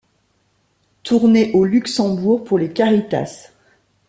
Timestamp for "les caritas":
2.57-3.51